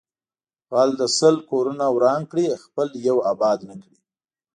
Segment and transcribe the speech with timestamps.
[0.71, 3.97] غل د سل کورونه وران کړي خپل یو آباد نکړي